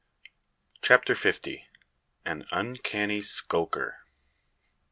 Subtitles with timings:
[0.81, 1.67] CHAPTER FIFTY.
[2.25, 3.99] AN UNCANNY SKULKER.